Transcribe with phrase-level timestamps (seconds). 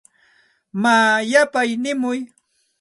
[0.81, 2.19] Maa yapay nimuy.